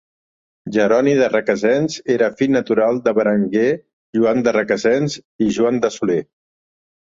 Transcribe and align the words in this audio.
Jeroni 0.77 1.11
de 1.19 1.27
Requesens 1.33 1.97
era 2.13 2.29
fill 2.39 2.55
natural 2.55 3.03
de 3.09 3.15
Berenguer 3.19 3.67
Joan 4.21 4.43
de 4.49 4.57
Requesens 4.59 5.21
i 5.49 5.53
Joan 5.61 5.81
de 5.87 5.95
Soler. 6.01 6.21